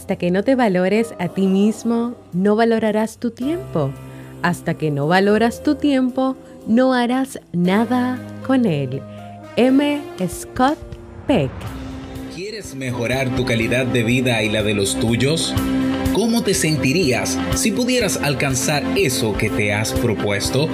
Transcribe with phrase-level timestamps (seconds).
[0.00, 3.90] Hasta que no te valores a ti mismo, no valorarás tu tiempo.
[4.40, 6.36] Hasta que no valoras tu tiempo,
[6.66, 9.02] no harás nada con él.
[9.56, 10.00] M.
[10.26, 10.78] Scott
[11.26, 11.50] Peck.
[12.34, 15.54] ¿Quieres mejorar tu calidad de vida y la de los tuyos?
[16.14, 20.70] ¿Cómo te sentirías si pudieras alcanzar eso que te has propuesto?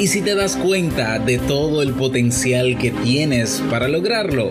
[0.00, 4.50] ¿Y si te das cuenta de todo el potencial que tienes para lograrlo?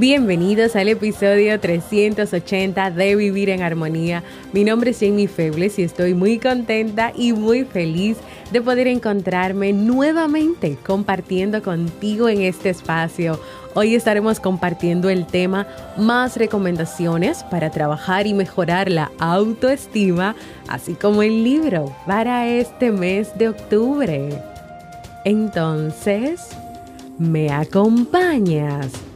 [0.00, 4.24] Bienvenidos al episodio 380 de Vivir en Armonía.
[4.54, 8.16] Mi nombre es Jamie Febles y estoy muy contenta y muy feliz
[8.50, 13.38] de poder encontrarme nuevamente compartiendo contigo en este espacio.
[13.74, 15.66] Hoy estaremos compartiendo el tema
[15.98, 20.34] más recomendaciones para trabajar y mejorar la autoestima,
[20.66, 24.30] así como el libro para este mes de octubre.
[25.26, 26.48] Entonces,
[27.18, 29.09] ¿me acompañas?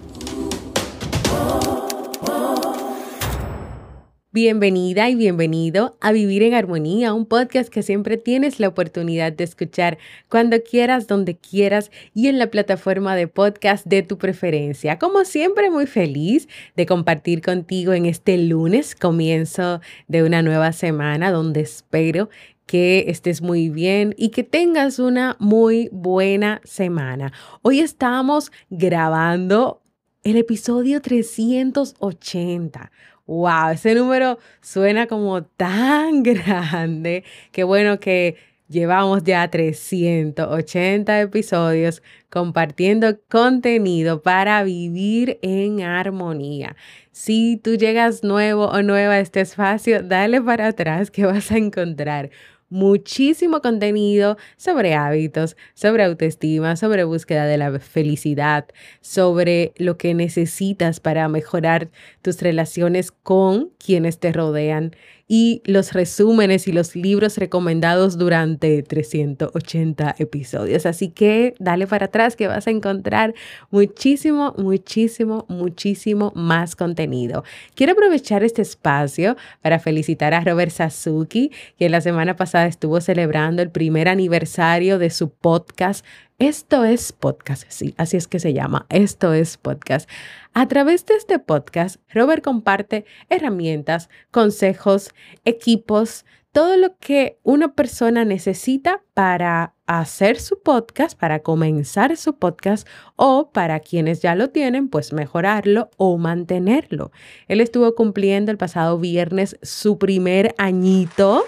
[4.34, 9.44] Bienvenida y bienvenido a Vivir en Armonía, un podcast que siempre tienes la oportunidad de
[9.44, 9.96] escuchar
[10.28, 14.98] cuando quieras, donde quieras y en la plataforma de podcast de tu preferencia.
[14.98, 21.30] Como siempre, muy feliz de compartir contigo en este lunes, comienzo de una nueva semana
[21.30, 22.28] donde espero
[22.66, 27.32] que estés muy bien y que tengas una muy buena semana.
[27.62, 29.80] Hoy estamos grabando
[30.24, 32.90] el episodio 380.
[33.26, 33.70] ¡Wow!
[33.72, 37.24] Ese número suena como tan grande.
[37.52, 38.36] Qué bueno que
[38.68, 46.76] llevamos ya 380 episodios compartiendo contenido para vivir en armonía.
[47.12, 51.56] Si tú llegas nuevo o nueva a este espacio, dale para atrás que vas a
[51.58, 52.30] encontrar
[52.68, 58.66] muchísimo contenido sobre hábitos, sobre autoestima, sobre búsqueda de la felicidad,
[59.00, 61.90] sobre lo que necesitas para mejorar
[62.22, 64.94] tus relaciones con quienes te rodean
[65.26, 70.86] y los resúmenes y los libros recomendados durante 380 episodios.
[70.86, 73.34] Así que dale para atrás que vas a encontrar
[73.70, 77.44] muchísimo, muchísimo, muchísimo más contenido.
[77.74, 83.62] Quiero aprovechar este espacio para felicitar a Robert Sasuki, que la semana pasada estuvo celebrando
[83.62, 86.04] el primer aniversario de su podcast
[86.38, 88.86] esto es podcast, sí, así es que se llama.
[88.88, 90.08] Esto es podcast.
[90.52, 95.10] A través de este podcast, Robert comparte herramientas, consejos,
[95.44, 102.86] equipos, todo lo que una persona necesita para hacer su podcast, para comenzar su podcast
[103.16, 107.10] o para quienes ya lo tienen, pues mejorarlo o mantenerlo.
[107.48, 111.44] Él estuvo cumpliendo el pasado viernes su primer añito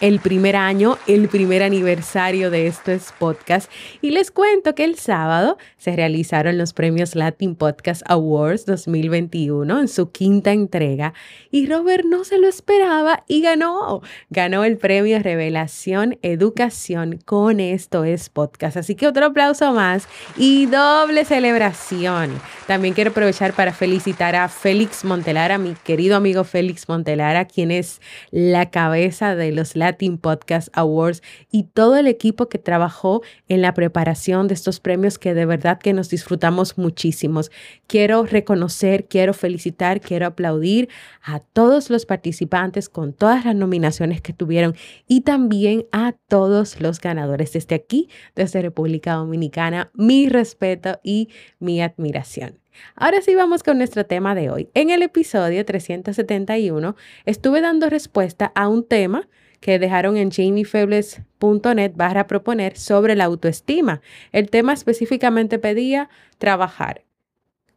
[0.00, 3.70] el primer año, el primer aniversario de estos podcast.
[4.00, 9.88] Y les cuento que el sábado se realizaron los premios Latin Podcast Awards 2021 en
[9.88, 11.14] su quinta entrega
[11.50, 14.02] y Robert no se lo esperaba y ganó.
[14.30, 18.76] Ganó el premio Revelación Educación con Esto es Podcast.
[18.76, 20.06] Así que otro aplauso más
[20.36, 22.30] y doble celebración.
[22.66, 28.00] También quiero aprovechar para felicitar a Félix Montelara, mi querido amigo Félix Montelara, quien es
[28.30, 33.62] la cabeza de los Latin Latin Podcast Awards y todo el equipo que trabajó en
[33.62, 37.50] la preparación de estos premios que de verdad que nos disfrutamos muchísimos.
[37.86, 40.88] Quiero reconocer, quiero felicitar, quiero aplaudir
[41.22, 44.74] a todos los participantes con todas las nominaciones que tuvieron
[45.06, 49.90] y también a todos los ganadores desde aquí, desde República Dominicana.
[49.94, 52.58] Mi respeto y mi admiración.
[52.94, 54.68] Ahora sí vamos con nuestro tema de hoy.
[54.74, 59.28] En el episodio 371 estuve dando respuesta a un tema
[59.60, 64.00] que dejaron en jamiefebles.net barra proponer sobre la autoestima.
[64.32, 66.08] El tema específicamente pedía
[66.38, 67.04] trabajar.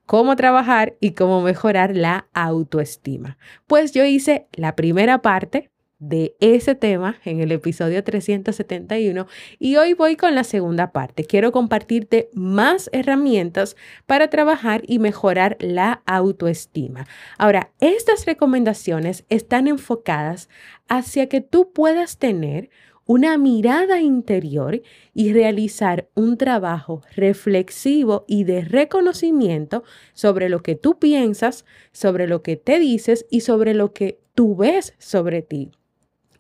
[0.06, 3.38] Cómo trabajar y cómo mejorar la autoestima.
[3.68, 9.28] Pues yo hice la primera parte de ese tema en el episodio 371
[9.60, 11.24] y hoy voy con la segunda parte.
[11.24, 13.78] Quiero compartirte más herramientas
[14.08, 17.06] para trabajar y mejorar la autoestima.
[17.38, 20.50] Ahora, estas recomendaciones están enfocadas
[20.90, 22.72] hacia que tú puedas tener
[23.06, 24.82] una mirada interior
[25.14, 29.84] y realizar un trabajo reflexivo y de reconocimiento
[30.14, 34.56] sobre lo que tú piensas, sobre lo que te dices y sobre lo que tú
[34.56, 35.72] ves sobre ti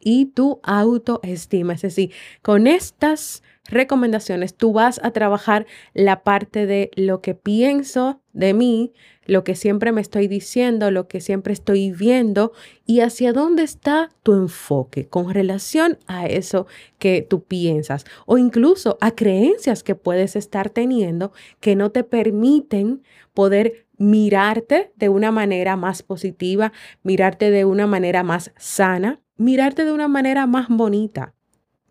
[0.01, 1.73] y tu autoestima.
[1.73, 2.11] Es decir,
[2.41, 8.93] con estas recomendaciones tú vas a trabajar la parte de lo que pienso de mí,
[9.25, 12.53] lo que siempre me estoy diciendo, lo que siempre estoy viendo
[12.85, 16.67] y hacia dónde está tu enfoque con relación a eso
[16.97, 23.03] que tú piensas o incluso a creencias que puedes estar teniendo que no te permiten
[23.33, 29.91] poder mirarte de una manera más positiva, mirarte de una manera más sana, mirarte de
[29.91, 31.35] una manera más bonita,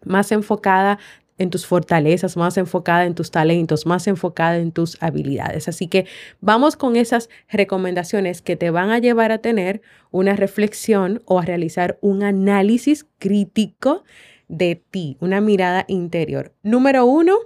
[0.04, 0.98] más enfocada
[1.38, 5.68] en tus fortalezas, más enfocada en tus talentos, más enfocada en tus habilidades.
[5.68, 6.06] Así que
[6.40, 9.80] vamos con esas recomendaciones que te van a llevar a tener
[10.10, 14.02] una reflexión o a realizar un análisis crítico
[14.48, 16.52] de ti, una mirada interior.
[16.62, 17.38] Número uno,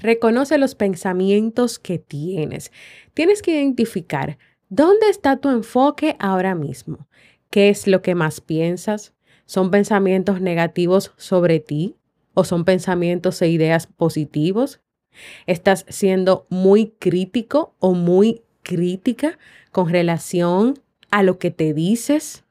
[0.00, 2.72] reconoce los pensamientos que tienes.
[3.14, 4.38] Tienes que identificar
[4.68, 7.08] dónde está tu enfoque ahora mismo.
[7.50, 9.14] ¿Qué es lo que más piensas?
[9.44, 11.96] ¿Son pensamientos negativos sobre ti?
[12.36, 14.80] o son pensamientos e ideas positivos?
[15.46, 19.38] ¿Estás siendo muy crítico o muy crítica
[19.72, 20.78] con relación
[21.10, 22.44] a lo que te dices?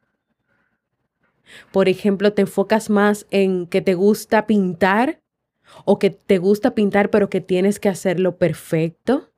[1.71, 5.21] Por ejemplo, ¿te enfocas más en que te gusta pintar
[5.85, 9.31] o que te gusta pintar pero que tienes que hacerlo perfecto?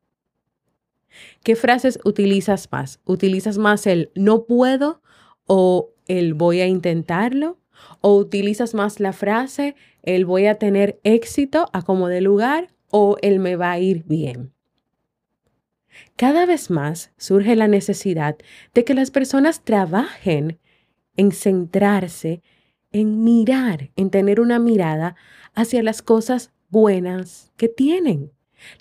[1.44, 3.00] ¿Qué frases utilizas más?
[3.06, 5.02] ¿Utilizas más el no puedo
[5.46, 7.60] o el voy a intentarlo?
[8.02, 13.18] ¿O utilizas más la frase el voy a tener éxito a como de lugar o
[13.22, 14.54] el me va a ir bien?
[16.16, 18.38] Cada vez más surge la necesidad
[18.74, 20.60] de que las personas trabajen
[21.16, 22.42] en centrarse,
[22.92, 25.16] en mirar, en tener una mirada
[25.58, 28.32] hacia las cosas buenas que tienen,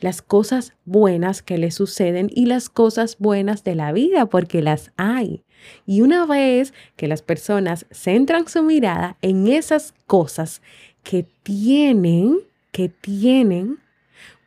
[0.00, 4.92] las cosas buenas que les suceden y las cosas buenas de la vida, porque las
[4.98, 5.42] hay.
[5.86, 10.60] Y una vez que las personas centran su mirada en esas cosas
[11.02, 12.40] que tienen,
[12.72, 13.78] que tienen,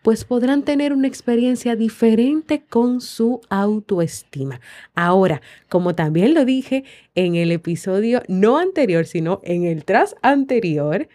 [0.03, 4.61] pues podrán tener una experiencia diferente con su autoestima.
[4.93, 6.83] Ahora, como también lo dije
[7.15, 11.07] en el episodio no anterior, sino en el tras anterior,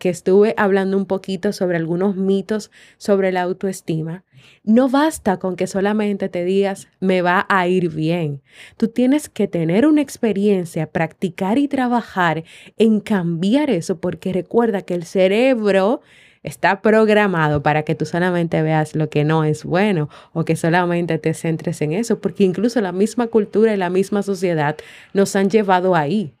[0.00, 4.24] que estuve hablando un poquito sobre algunos mitos sobre la autoestima,
[4.64, 8.40] no basta con que solamente te digas, me va a ir bien.
[8.78, 12.44] Tú tienes que tener una experiencia, practicar y trabajar
[12.78, 16.00] en cambiar eso, porque recuerda que el cerebro
[16.42, 21.18] está programado para que tú solamente veas lo que no es bueno o que solamente
[21.18, 24.78] te centres en eso, porque incluso la misma cultura y la misma sociedad
[25.12, 26.32] nos han llevado ahí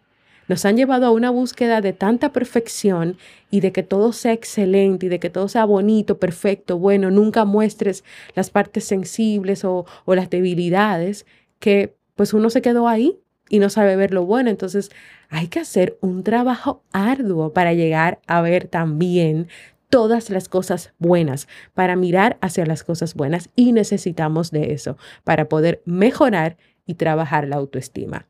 [0.50, 3.16] nos han llevado a una búsqueda de tanta perfección
[3.52, 7.44] y de que todo sea excelente y de que todo sea bonito, perfecto, bueno, nunca
[7.44, 8.02] muestres
[8.34, 11.24] las partes sensibles o, las debilidades,
[11.60, 14.50] que pues uno se quedó ahí y no sabe ver lo bueno.
[14.50, 14.90] Entonces
[15.28, 19.46] hay que hacer un trabajo arduo para llegar a ver también
[19.88, 25.48] todas las cosas buenas, para mirar hacia las cosas buenas y necesitamos de eso para
[25.48, 28.29] poder mejorar y trabajar la autoestima.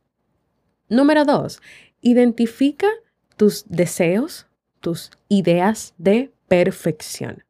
[0.91, 1.61] Número dos,
[2.03, 2.89] Identifica
[3.37, 4.47] tus deseos,
[4.81, 7.45] tus ideas de perfección.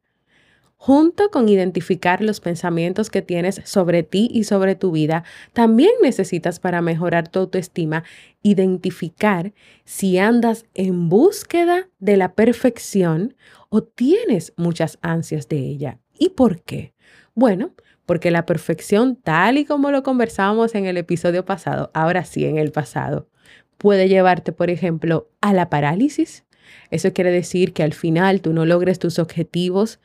[0.75, 6.59] Junto con identificar los pensamientos que tienes sobre ti y sobre tu vida, también necesitas
[6.59, 8.03] para mejorar tu autoestima
[8.41, 9.53] identificar
[9.85, 13.35] si andas en búsqueda de la perfección
[13.69, 15.99] o tienes muchas ansias de ella.
[16.17, 16.93] ¿Y por qué?
[17.35, 17.73] Bueno,
[18.05, 22.57] porque la perfección, tal y como lo conversábamos en el episodio pasado, ahora sí en
[22.57, 23.29] el pasado,
[23.81, 26.45] puede llevarte, por ejemplo, a la parálisis.
[26.91, 29.99] Eso quiere decir que al final tú no logres tus objetivos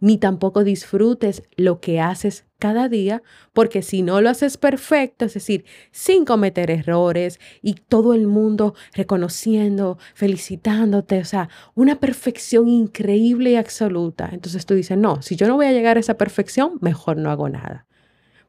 [0.00, 3.22] ni tampoco disfrutes lo que haces cada día,
[3.52, 8.74] porque si no lo haces perfecto, es decir, sin cometer errores y todo el mundo
[8.94, 15.46] reconociendo, felicitándote, o sea, una perfección increíble y absoluta, entonces tú dices, no, si yo
[15.46, 17.86] no voy a llegar a esa perfección, mejor no hago nada.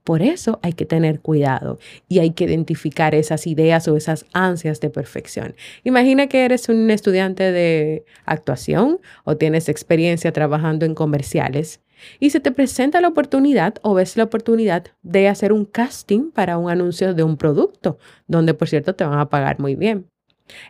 [0.03, 1.77] Por eso hay que tener cuidado
[2.07, 5.55] y hay que identificar esas ideas o esas ansias de perfección.
[5.83, 11.81] Imagina que eres un estudiante de actuación o tienes experiencia trabajando en comerciales
[12.19, 16.57] y se te presenta la oportunidad o ves la oportunidad de hacer un casting para
[16.57, 20.07] un anuncio de un producto, donde por cierto te van a pagar muy bien.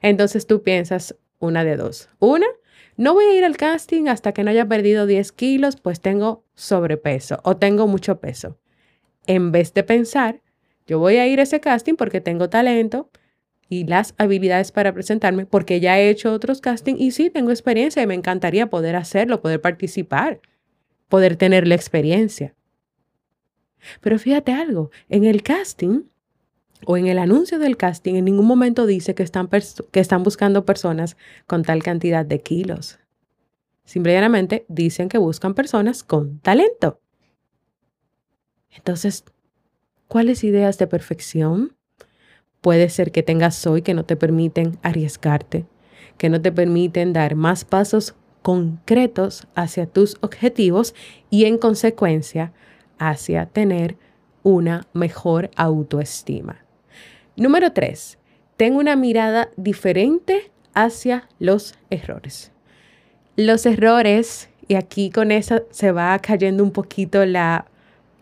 [0.02, 2.10] Entonces tú piensas una de dos.
[2.20, 2.48] Una,
[2.98, 6.44] no voy a ir al casting hasta que no haya perdido 10 kilos, pues tengo
[6.54, 8.58] sobrepeso o tengo mucho peso.
[9.28, 10.42] En vez de pensar,
[10.88, 13.10] yo voy a ir a ese casting porque tengo talento
[13.70, 18.04] y las habilidades para presentarme, porque ya he hecho otros castings y sí, tengo experiencia
[18.04, 20.42] y me encantaría poder hacerlo, poder participar,
[21.08, 22.54] poder tener la experiencia.
[24.02, 26.04] Pero fíjate algo, en el casting
[26.86, 29.50] o en el anuncio del casting en ningún momento dice que están,
[29.92, 33.00] que están buscando personas con tal cantidad de kilos.
[33.86, 37.01] Simplemente dicen que buscan personas con talento.
[38.76, 39.26] Entonces,
[40.08, 41.76] ¿cuáles ideas de perfección
[42.62, 45.66] puede ser que tengas hoy que no te permiten arriesgarte,
[46.18, 50.96] que no te permiten dar más pasos concretos hacia tus objetivos
[51.30, 52.54] y en consecuencia
[52.98, 53.98] hacia tener
[54.44, 56.66] una mejor autoestima?
[57.36, 58.20] Número tres,
[58.58, 62.52] ten una mirada diferente hacia los errores.
[63.36, 67.71] Los errores, y aquí con eso se va cayendo un poquito la,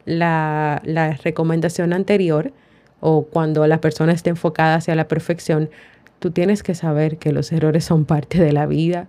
[0.10, 2.52] la, recomendación anterior,
[3.00, 5.70] o cuando la persona esté enfocada hacia la perfección,
[6.20, 9.08] tú tienes que saber que los errores son parte de la vida,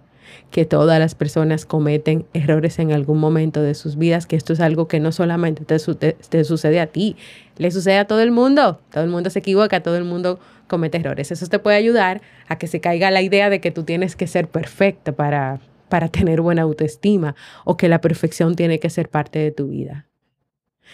[0.52, 4.60] que todas las personas cometen errores en algún momento de sus vidas, que esto es
[4.60, 7.16] algo que no solamente te, sucede a ti,
[7.56, 10.38] le sucede a todo el mundo, todo el mundo se equivoca, todo el mundo
[10.68, 11.32] comete errores.
[11.32, 14.28] Eso te puede ayudar a que se caiga la idea de que tú tienes que
[14.28, 19.40] ser perfecta para, para tener buena autoestima o que la perfección tiene que ser parte
[19.40, 20.06] de tu vida.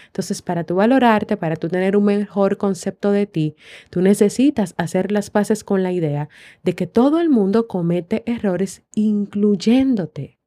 [0.07, 3.57] Entonces, para tú valorarte, para tú tener un mejor concepto de ti,
[3.91, 6.29] tú necesitas hacer las paces con la idea
[6.63, 10.39] de que todo el mundo comete errores, incluyéndote.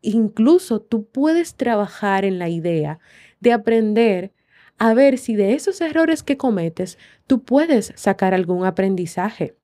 [0.00, 2.98] Incluso tú puedes trabajar en la idea
[3.40, 4.32] de aprender
[4.78, 9.56] a ver si de esos errores que cometes tú puedes sacar algún aprendizaje,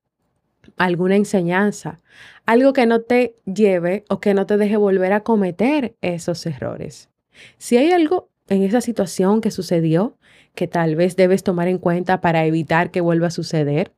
[0.77, 1.99] alguna enseñanza,
[2.45, 7.09] algo que no te lleve o que no te deje volver a cometer esos errores.
[7.57, 10.17] Si hay algo en esa situación que sucedió
[10.55, 13.93] que tal vez debes tomar en cuenta para evitar que vuelva a suceder,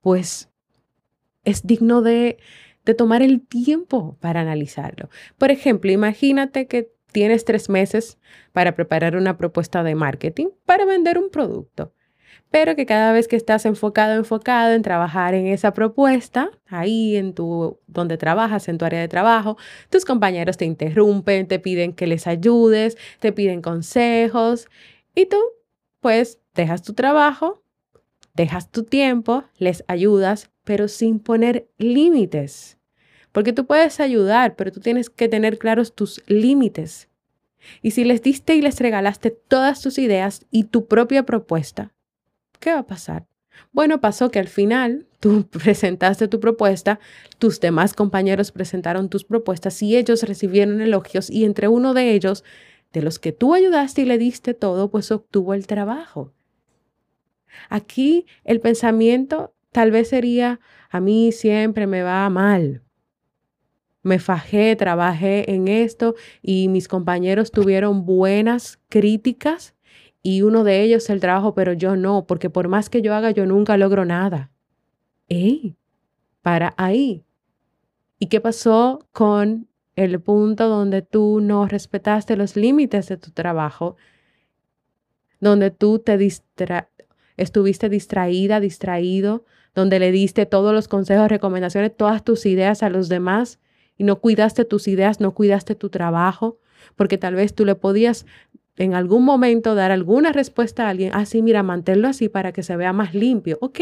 [0.00, 0.48] pues
[1.44, 2.38] es digno de,
[2.84, 5.10] de tomar el tiempo para analizarlo.
[5.38, 8.18] Por ejemplo, imagínate que tienes tres meses
[8.52, 11.92] para preparar una propuesta de marketing para vender un producto
[12.50, 17.32] pero que cada vez que estás enfocado, enfocado en trabajar en esa propuesta, ahí en
[17.32, 19.56] tu, donde trabajas, en tu área de trabajo,
[19.88, 24.68] tus compañeros te interrumpen, te piden que les ayudes, te piden consejos
[25.14, 25.38] y tú,
[26.00, 27.62] pues, dejas tu trabajo,
[28.34, 32.78] dejas tu tiempo, les ayudas, pero sin poner límites.
[33.32, 37.08] Porque tú puedes ayudar, pero tú tienes que tener claros tus límites.
[37.82, 41.92] Y si les diste y les regalaste todas tus ideas y tu propia propuesta,
[42.60, 43.26] ¿qué va a pasar?
[43.72, 47.00] Bueno, pasó que al final tú presentaste tu propuesta,
[47.38, 52.44] tus demás compañeros presentaron tus propuestas y ellos recibieron elogios y entre uno de ellos,
[52.92, 56.32] de los que tú ayudaste y le diste todo, pues obtuvo el trabajo.
[57.68, 62.82] Aquí el pensamiento tal vez sería, a mí siempre me va mal.
[64.02, 69.74] Me fajé, trabajé en esto y mis compañeros tuvieron buenas críticas
[70.22, 73.30] y uno de ellos el trabajo, pero yo no, porque por más que yo haga,
[73.30, 74.50] yo nunca logro nada.
[75.28, 75.76] ¡Ey!
[76.42, 77.24] Para ahí.
[78.18, 83.96] ¿Y qué pasó con el punto donde tú no respetaste los límites de tu trabajo?
[85.40, 86.90] Donde tú te distra
[87.40, 93.08] estuviste distraída, distraído, donde le diste todos los consejos, recomendaciones, todas tus ideas a los
[93.08, 93.58] demás
[93.96, 96.58] y no cuidaste tus ideas, no cuidaste tu trabajo,
[96.96, 98.26] porque tal vez tú le podías
[98.76, 102.62] en algún momento dar alguna respuesta a alguien, así, ah, mira, manténlo así para que
[102.62, 103.58] se vea más limpio.
[103.60, 103.80] Ok,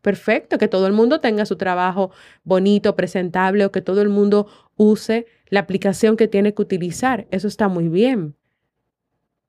[0.00, 2.10] perfecto, que todo el mundo tenga su trabajo
[2.44, 7.26] bonito, presentable, o que todo el mundo use la aplicación que tiene que utilizar.
[7.30, 8.34] Eso está muy bien.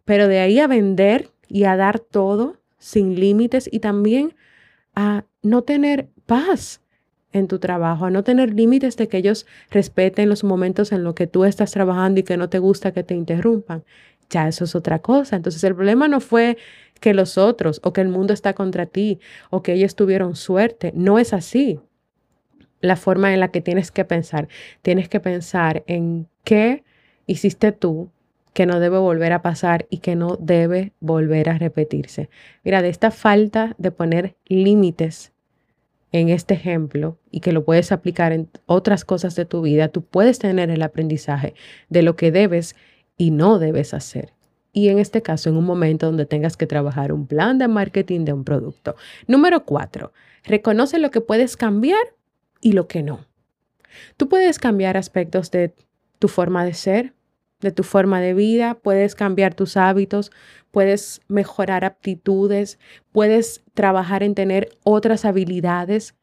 [0.05, 4.35] Pero de ahí a vender y a dar todo sin límites y también
[4.95, 6.81] a no tener paz
[7.31, 11.15] en tu trabajo, a no tener límites de que ellos respeten los momentos en los
[11.15, 13.83] que tú estás trabajando y que no te gusta que te interrumpan
[14.29, 15.35] ya eso es otra cosa.
[15.35, 16.57] Entonces el problema no fue
[16.99, 20.91] que los otros o que el mundo está contra ti o que ellos tuvieron suerte.
[20.95, 21.79] No es así.
[22.81, 24.47] La forma en la que tienes que pensar,
[24.81, 26.83] tienes que pensar en qué
[27.25, 28.09] hiciste tú
[28.53, 32.29] que no debe volver a pasar y que no debe volver a repetirse.
[32.63, 35.33] Mira, de esta falta de poner límites
[36.11, 40.03] en este ejemplo y que lo puedes aplicar en otras cosas de tu vida, tú
[40.03, 41.55] puedes tener el aprendizaje
[41.89, 42.75] de lo que debes
[43.17, 44.33] y no debes hacer.
[44.75, 48.25] y en este caso en un momento donde tengas que trabajar un plan de marketing
[48.25, 48.95] de un producto.
[49.27, 52.01] Número cuatro, reconoce lo que puedes cambiar
[52.59, 53.27] y lo que no.
[54.17, 55.75] Tú puedes cambiar aspectos de
[56.17, 57.13] tu forma de ser,
[57.61, 60.31] de tu forma de vida, puedes cambiar tus hábitos,
[60.71, 62.79] puedes mejorar aptitudes,
[63.11, 66.15] puedes trabajar en tener otras habilidades.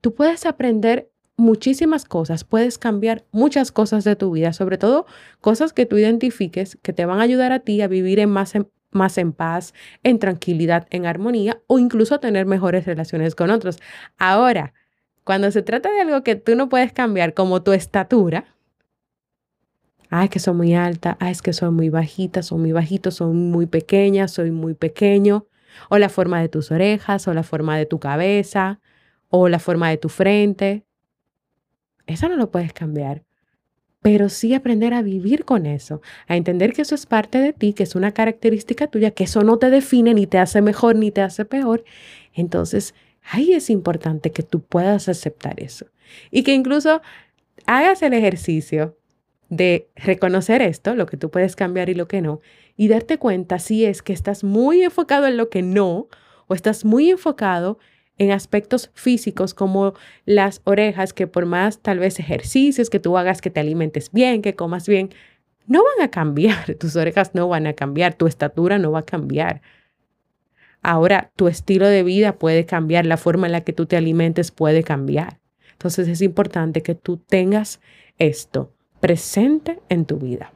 [0.00, 5.06] Tú puedes aprender muchísimas cosas, puedes cambiar muchas cosas de tu vida, sobre todo
[5.40, 8.54] cosas que tú identifiques que te van a ayudar a ti a vivir en más,
[8.54, 13.50] en, más en paz, en tranquilidad, en armonía o incluso a tener mejores relaciones con
[13.50, 13.78] otros.
[14.18, 14.74] Ahora,
[15.24, 18.56] cuando se trata de algo que tú no puedes cambiar, como tu estatura,
[20.10, 23.66] ay, que soy muy alta, es que soy muy bajita, soy muy bajito, soy muy
[23.66, 25.46] pequeña, soy muy pequeño,
[25.88, 28.80] o la forma de tus orejas, o la forma de tu cabeza,
[29.28, 30.87] o la forma de tu frente.
[32.08, 33.22] Eso no lo puedes cambiar.
[34.00, 37.72] Pero sí aprender a vivir con eso, a entender que eso es parte de ti,
[37.72, 41.10] que es una característica tuya, que eso no te define, ni te hace mejor, ni
[41.10, 41.84] te hace peor.
[42.32, 45.86] Entonces, ahí es importante que tú puedas aceptar eso.
[46.30, 47.02] Y que incluso
[47.66, 48.96] hagas el ejercicio
[49.48, 52.40] de reconocer esto, lo que tú puedes cambiar y lo que no,
[52.76, 56.08] y darte cuenta si es que estás muy enfocado en lo que no,
[56.46, 57.78] o estás muy enfocado en
[58.32, 59.94] aspectos físicos como
[60.24, 64.42] las orejas, que por más tal vez ejercicios que tú hagas, que te alimentes bien,
[64.42, 65.10] que comas bien,
[65.66, 69.06] no van a cambiar, tus orejas no van a cambiar, tu estatura no va a
[69.06, 69.62] cambiar.
[70.82, 74.50] Ahora, tu estilo de vida puede cambiar, la forma en la que tú te alimentes
[74.50, 75.38] puede cambiar.
[75.72, 77.80] Entonces es importante que tú tengas
[78.18, 80.52] esto presente en tu vida.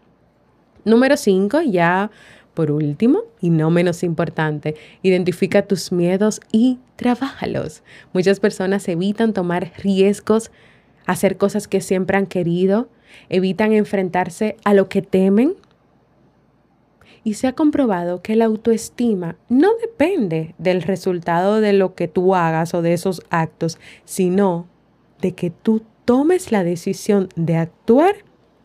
[0.84, 2.10] Número cinco, ya
[2.54, 7.82] por último, y no menos importante, identifica tus miedos y trabájalos.
[8.12, 10.50] Muchas personas evitan tomar riesgos,
[11.06, 12.88] hacer cosas que siempre han querido,
[13.28, 15.54] evitan enfrentarse a lo que temen.
[17.24, 22.34] Y se ha comprobado que la autoestima no depende del resultado de lo que tú
[22.34, 24.66] hagas o de esos actos, sino
[25.20, 28.16] de que tú tomes la decisión de actuar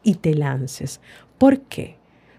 [0.01, 1.01] y te lances.
[1.37, 1.96] ¿Por qué?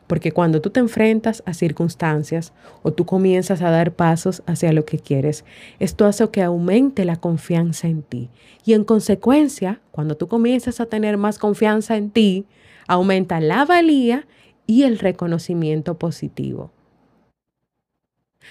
[0.08, 4.84] Porque cuando tú te enfrentas a circunstancias o tú comienzas a dar pasos hacia lo
[4.84, 5.44] que quieres,
[5.78, 8.30] esto hace que aumente la confianza en ti.
[8.64, 12.46] Y en consecuencia, cuando tú comienzas a tener más confianza en ti,
[12.88, 14.26] aumenta la valía
[14.66, 16.72] y el reconocimiento positivo.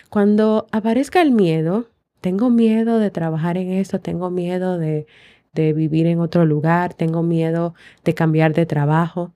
[0.10, 1.88] Cuando aparezca el miedo,
[2.22, 5.08] tengo miedo de trabajar en esto, tengo miedo de,
[5.54, 9.34] de vivir en otro lugar, tengo miedo de cambiar de trabajo.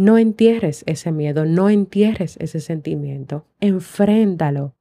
[0.00, 4.74] No entierres ese miedo, no entierres ese sentimiento, enfréntalo,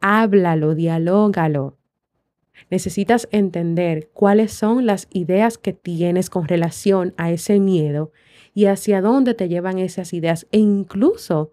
[0.00, 1.76] háblalo, dialógalo.
[2.70, 8.10] Necesitas entender cuáles son las ideas que tienes con relación a ese miedo
[8.54, 11.52] y hacia dónde te llevan esas ideas e incluso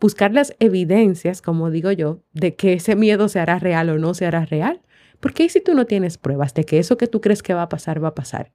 [0.00, 4.14] buscar las evidencias, como digo yo, de que ese miedo se hará real o no
[4.14, 4.80] se hará real.
[5.20, 7.68] Porque si tú no tienes pruebas de que eso que tú crees que va a
[7.68, 8.50] pasar, va a pasar?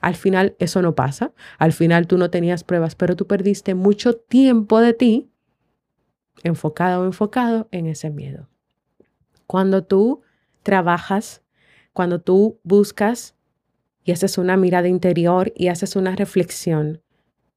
[0.00, 4.16] Al final eso no pasa, al final tú no tenías pruebas, pero tú perdiste mucho
[4.16, 5.30] tiempo de ti
[6.42, 8.48] enfocado o enfocado en ese miedo.
[9.46, 10.22] Cuando tú
[10.62, 11.42] trabajas,
[11.92, 13.34] cuando tú buscas
[14.04, 17.02] y haces una mirada interior y haces una reflexión,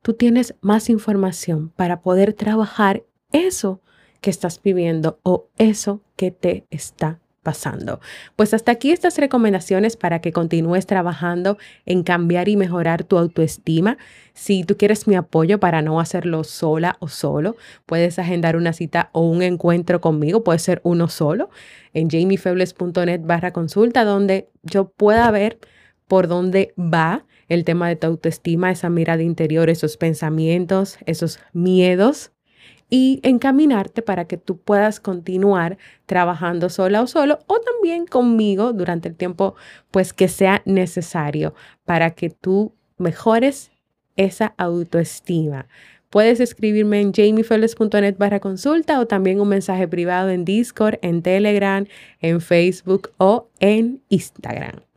[0.02, 3.82] tú tienes más información para poder trabajar eso
[4.22, 8.00] que estás viviendo o eso que te está pasando.
[8.36, 13.98] Pues hasta aquí estas recomendaciones para que continúes trabajando en cambiar y mejorar tu autoestima.
[14.34, 19.10] Si tú quieres mi apoyo para no hacerlo sola o solo, puedes agendar una cita
[19.12, 21.50] o un encuentro conmigo, puede ser uno solo,
[21.94, 25.60] en jamiefebles.net barra consulta, donde yo pueda ver
[26.08, 32.32] por dónde va el tema de tu autoestima, esa mirada interior, esos pensamientos, esos miedos
[32.94, 39.10] y encaminarte para que tú puedas continuar trabajando sola o solo o también conmigo durante
[39.10, 39.56] el tiempo
[39.90, 43.72] pues que sea necesario para que tú mejores
[44.16, 45.66] esa autoestima.
[46.12, 51.88] Puedes escribirme en jamiefeles.net barra consulta o también un mensaje privado en Discord, en Telegram,
[52.20, 54.93] en Facebook o en Instagram.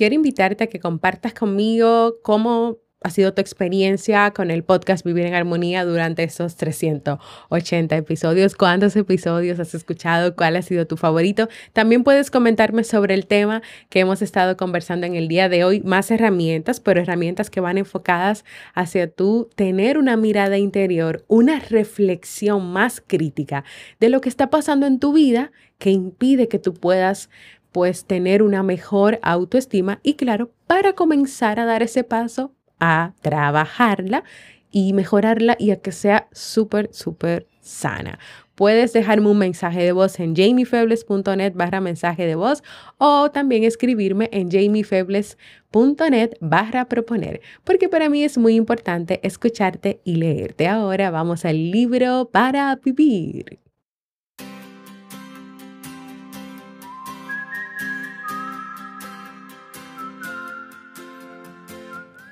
[0.00, 5.26] Quiero invitarte a que compartas conmigo cómo ha sido tu experiencia con el podcast Vivir
[5.26, 8.56] en Armonía durante esos 380 episodios.
[8.56, 10.34] ¿Cuántos episodios has escuchado?
[10.36, 11.50] ¿Cuál ha sido tu favorito?
[11.74, 13.60] También puedes comentarme sobre el tema
[13.90, 15.82] que hemos estado conversando en el día de hoy.
[15.82, 22.72] Más herramientas, pero herramientas que van enfocadas hacia tú tener una mirada interior, una reflexión
[22.72, 23.64] más crítica
[23.98, 27.30] de lo que está pasando en tu vida que impide que tú puedas
[27.72, 34.24] pues tener una mejor autoestima y claro, para comenzar a dar ese paso a trabajarla
[34.70, 38.18] y mejorarla y a que sea súper, súper sana.
[38.54, 42.62] Puedes dejarme un mensaje de voz en jamiefebles.net barra mensaje de voz
[42.98, 50.16] o también escribirme en jamiefebles.net barra proponer, porque para mí es muy importante escucharte y
[50.16, 50.68] leerte.
[50.68, 53.69] Ahora vamos al libro para vivir.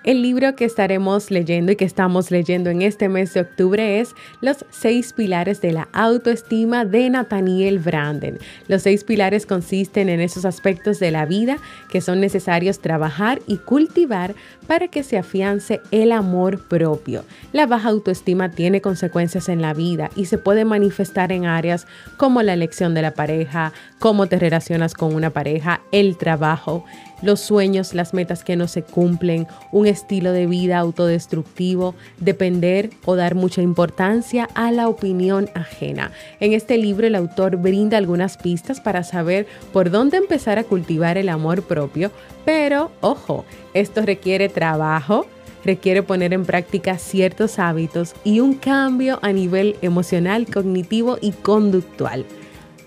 [0.05, 4.15] El libro que estaremos leyendo y que estamos leyendo en este mes de octubre es
[4.41, 8.39] Los seis pilares de la autoestima de Nathaniel Branden.
[8.69, 11.59] Los seis pilares consisten en esos aspectos de la vida
[11.91, 14.37] que son necesarios trabajar y cultivar
[14.69, 17.25] para que se afiance el amor propio.
[17.53, 22.43] La baja autoestima tiene consecuencias en la vida y se puede manifestar en áreas como
[22.43, 26.85] la elección de la pareja, cómo te relacionas con una pareja, el trabajo,
[27.23, 33.17] los sueños, las metas que no se cumplen, un estilo de vida autodestructivo, depender o
[33.17, 36.13] dar mucha importancia a la opinión ajena.
[36.41, 41.19] En este libro el autor brinda algunas pistas para saber por dónde empezar a cultivar
[41.19, 42.11] el amor propio,
[42.45, 45.27] pero ojo, esto requiere trabajo,
[45.65, 52.25] requiere poner en práctica ciertos hábitos y un cambio a nivel emocional, cognitivo y conductual.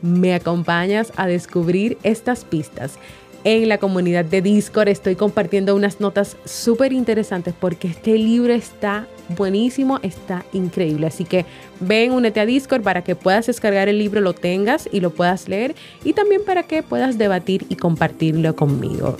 [0.01, 2.97] ¿Me acompañas a descubrir estas pistas?
[3.43, 4.87] En la comunidad de Discord.
[4.89, 11.07] Estoy compartiendo unas notas súper interesantes porque este libro está buenísimo, está increíble.
[11.07, 11.45] Así que
[11.79, 15.47] ven, únete a Discord para que puedas descargar el libro, lo tengas y lo puedas
[15.47, 19.17] leer y también para que puedas debatir y compartirlo conmigo.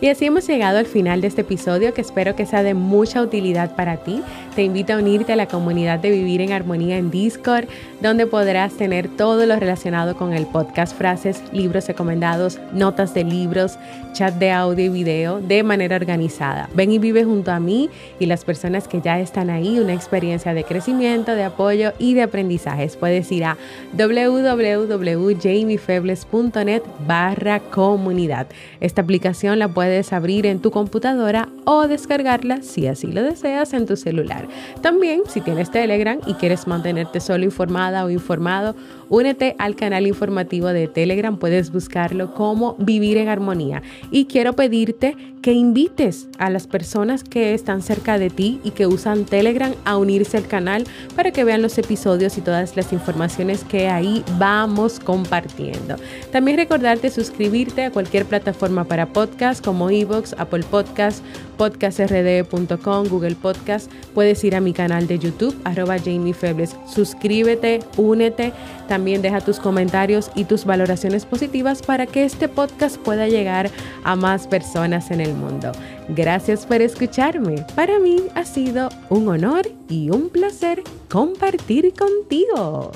[0.00, 3.22] Y así hemos llegado al final de este episodio que espero que sea de mucha
[3.22, 4.22] utilidad para ti.
[4.56, 7.66] Te invito a unirte a la comunidad de Vivir en Armonía en Discord,
[8.00, 13.78] donde podrás tener todo lo relacionado con el podcast, frases, libros recomendados, notas de libros,
[14.14, 16.70] chat de audio y video de manera organizada.
[16.74, 20.54] Ven y vive junto a mí y las personas que ya están ahí una experiencia
[20.54, 22.96] de crecimiento, de apoyo y de aprendizajes.
[22.96, 23.58] Puedes ir a
[23.92, 28.46] www.jamiefebles.net barra comunidad.
[28.80, 33.84] Esta aplicación la puedes abrir en tu computadora o descargarla si así lo deseas en
[33.84, 34.45] tu celular.
[34.80, 38.74] También, si tienes Telegram y quieres mantenerte solo informada o informado,
[39.08, 41.38] únete al canal informativo de Telegram.
[41.38, 43.82] Puedes buscarlo como Vivir en Armonía.
[44.10, 48.86] Y quiero pedirte que invites a las personas que están cerca de ti y que
[48.86, 53.62] usan Telegram a unirse al canal para que vean los episodios y todas las informaciones
[53.62, 55.96] que ahí vamos compartiendo.
[56.32, 61.24] También recordarte suscribirte a cualquier plataforma para podcast como iVoox, Apple Podcast,
[61.56, 63.90] podcastrd.com, Google Podcast.
[64.14, 65.96] Puedes ir a mi canal de YouTube, arroba.
[66.92, 68.52] Suscríbete, únete,
[68.86, 73.70] también deja tus comentarios y tus valoraciones positivas para que este podcast pueda llegar
[74.04, 75.72] a más personas en el mundo.
[76.08, 77.64] Gracias por escucharme.
[77.74, 82.92] Para mí ha sido un honor y un placer compartir contigo.